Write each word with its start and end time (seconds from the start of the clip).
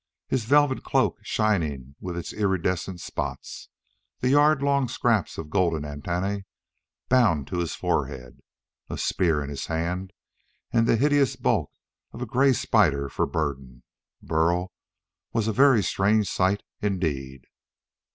His 0.27 0.45
velvet 0.45 0.83
cloak 0.83 1.19
shining 1.21 1.93
with 1.99 2.17
its 2.17 2.33
irridescent 2.33 2.99
spots, 3.01 3.69
the 4.19 4.29
yard 4.29 4.63
long 4.63 4.87
scraps 4.87 5.37
of 5.37 5.51
golden 5.51 5.85
antennae 5.85 6.45
bound 7.07 7.45
to 7.49 7.59
his 7.59 7.75
forehead, 7.75 8.39
a 8.89 8.97
spear 8.97 9.43
in 9.43 9.51
his 9.51 9.67
hand, 9.67 10.11
and 10.73 10.87
the 10.87 10.95
hideous 10.97 11.35
bulk 11.35 11.69
of 12.13 12.21
a 12.23 12.25
gray 12.25 12.53
spider 12.53 13.09
for 13.09 13.27
burden 13.27 13.83
Burl 14.23 14.71
was 15.33 15.47
a 15.47 15.53
very 15.53 15.83
strange 15.83 16.27
sight 16.27 16.63
indeed. 16.81 17.43